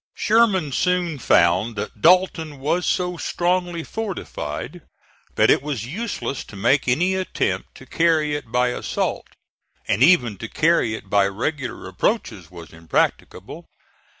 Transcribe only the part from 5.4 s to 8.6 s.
it was useless to make any attempt to carry it